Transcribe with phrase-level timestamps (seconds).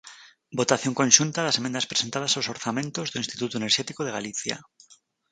[0.59, 4.55] Votación conxunta das emendas presentadas aos orzamentos do Instituto Enerxético de Galicia.